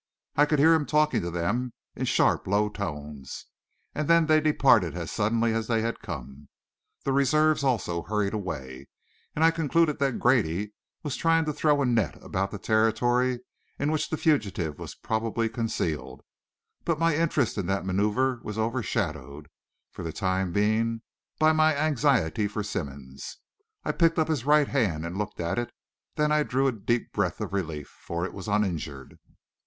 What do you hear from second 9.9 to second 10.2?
that